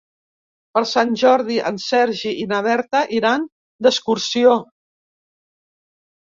Per 0.77 0.81
Sant 0.91 1.11
Jordi 1.23 1.57
en 1.71 1.77
Sergi 1.83 2.33
i 2.45 2.49
na 2.55 2.63
Berta 2.69 3.03
iran 3.21 3.47
d'excursió. 3.89 4.59